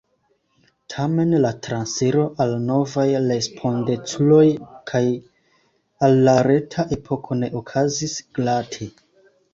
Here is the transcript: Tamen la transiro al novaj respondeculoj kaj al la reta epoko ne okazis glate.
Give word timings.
Tamen 0.93 1.35
la 1.41 1.49
transiro 1.67 2.23
al 2.45 2.55
novaj 2.69 3.05
respondeculoj 3.27 4.47
kaj 4.93 5.03
al 6.09 6.19
la 6.31 6.37
reta 6.51 6.87
epoko 6.99 7.39
ne 7.43 7.51
okazis 7.61 8.17
glate. 8.41 8.93